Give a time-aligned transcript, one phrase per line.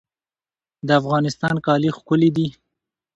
[0.87, 2.47] د افغانستان کالي ښکلي دي